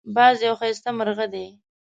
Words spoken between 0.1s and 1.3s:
باز یو ښایسته مرغه